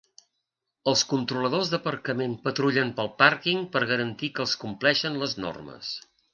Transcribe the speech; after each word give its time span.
Els 0.91 1.03
controladors 1.11 1.69
d'aparcament 1.73 2.33
patrullen 2.49 2.95
pel 3.01 3.13
pàrquing 3.21 3.63
per 3.77 3.85
garantir 3.95 4.33
que 4.41 4.49
es 4.49 4.59
compleixen 4.67 5.25
les 5.25 5.41
normes. 5.49 5.97